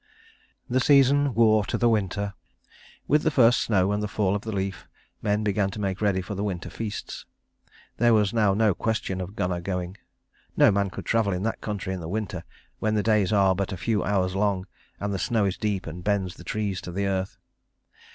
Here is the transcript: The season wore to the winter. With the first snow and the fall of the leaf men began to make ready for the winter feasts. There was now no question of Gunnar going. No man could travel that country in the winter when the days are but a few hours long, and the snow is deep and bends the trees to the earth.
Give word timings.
The 0.67 0.79
season 0.79 1.35
wore 1.35 1.63
to 1.65 1.77
the 1.77 1.87
winter. 1.87 2.33
With 3.07 3.21
the 3.21 3.29
first 3.29 3.61
snow 3.61 3.91
and 3.91 4.01
the 4.01 4.07
fall 4.07 4.35
of 4.35 4.41
the 4.41 4.51
leaf 4.51 4.87
men 5.21 5.43
began 5.43 5.69
to 5.69 5.79
make 5.79 6.01
ready 6.01 6.23
for 6.23 6.33
the 6.33 6.43
winter 6.43 6.71
feasts. 6.71 7.27
There 7.97 8.11
was 8.15 8.33
now 8.33 8.55
no 8.55 8.73
question 8.73 9.21
of 9.21 9.35
Gunnar 9.35 9.61
going. 9.61 9.97
No 10.57 10.71
man 10.71 10.89
could 10.89 11.05
travel 11.05 11.39
that 11.39 11.61
country 11.61 11.93
in 11.93 11.99
the 11.99 12.09
winter 12.09 12.43
when 12.79 12.95
the 12.95 13.03
days 13.03 13.31
are 13.31 13.53
but 13.53 13.71
a 13.71 13.77
few 13.77 14.03
hours 14.03 14.33
long, 14.33 14.65
and 14.99 15.13
the 15.13 15.19
snow 15.19 15.45
is 15.45 15.55
deep 15.55 15.85
and 15.85 16.03
bends 16.03 16.33
the 16.33 16.43
trees 16.43 16.81
to 16.81 16.91
the 16.91 17.05
earth. 17.05 17.37